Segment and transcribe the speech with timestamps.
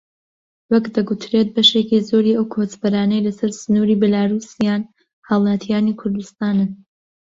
[0.71, 4.81] وەک دەگوترێت بەشێکی زۆری ئەو کۆچبەرانەی لەسەر سنووری بیلاڕووسیان
[5.27, 6.69] هاوڵاتیانی کوردستانن